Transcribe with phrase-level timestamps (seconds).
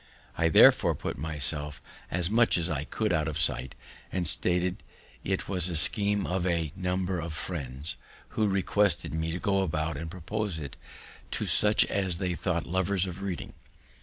[0.35, 3.75] I therefore put myself as much as I could out of sight,
[4.11, 4.81] and stated
[5.23, 7.97] it as a scheme of a number of friends,
[8.29, 10.75] who had requested me to go about and propose it
[11.29, 13.53] to such as they thought lovers of reading.